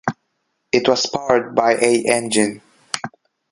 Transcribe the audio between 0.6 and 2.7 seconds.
It was powered by a engine.